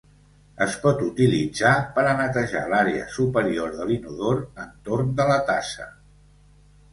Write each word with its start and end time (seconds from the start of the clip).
Es 0.65 0.75
pot 0.85 1.01
utilitzar 1.07 1.73
per 1.97 2.05
a 2.11 2.15
netejar 2.21 2.61
l'àrea 2.71 3.03
superior 3.17 3.77
de 3.81 3.87
l'inodor, 3.91 4.41
entorn 4.65 5.13
de 5.21 5.29
la 5.35 5.39
tassa. 5.53 5.89